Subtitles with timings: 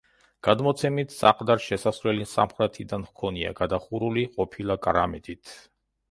[0.45, 5.53] გადმოცემით საყდარს შესასვლელი სამხრეთიდან ჰქონია, გადახურული ყოფილა კრამიტით.